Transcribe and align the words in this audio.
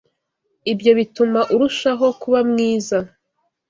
Ibyo 0.71 0.91
bituma 0.99 1.39
urushaho 1.53 2.05
kuba 2.21 2.39
mwiza. 2.49 2.97